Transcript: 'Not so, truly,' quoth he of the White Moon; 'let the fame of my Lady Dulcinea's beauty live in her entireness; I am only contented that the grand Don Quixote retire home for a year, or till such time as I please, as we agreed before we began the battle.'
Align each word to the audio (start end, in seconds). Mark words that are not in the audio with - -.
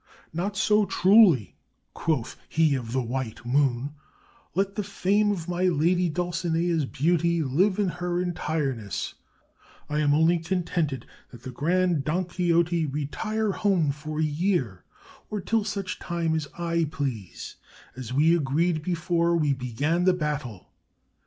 'Not 0.33 0.57
so, 0.57 0.85
truly,' 0.85 1.55
quoth 1.93 2.35
he 2.49 2.73
of 2.73 2.91
the 2.91 3.03
White 3.03 3.45
Moon; 3.45 3.93
'let 4.55 4.73
the 4.73 4.81
fame 4.83 5.31
of 5.31 5.47
my 5.47 5.65
Lady 5.65 6.09
Dulcinea's 6.09 6.87
beauty 6.87 7.43
live 7.43 7.77
in 7.77 7.87
her 7.89 8.19
entireness; 8.19 9.13
I 9.87 9.99
am 9.99 10.15
only 10.15 10.39
contented 10.39 11.05
that 11.29 11.43
the 11.43 11.51
grand 11.51 12.03
Don 12.03 12.25
Quixote 12.25 12.87
retire 12.87 13.51
home 13.51 13.91
for 13.91 14.19
a 14.19 14.23
year, 14.23 14.85
or 15.29 15.39
till 15.39 15.63
such 15.63 15.99
time 15.99 16.33
as 16.33 16.47
I 16.57 16.85
please, 16.85 17.57
as 17.95 18.11
we 18.11 18.35
agreed 18.35 18.81
before 18.81 19.37
we 19.37 19.53
began 19.53 20.05
the 20.05 20.13
battle.' 20.15 20.71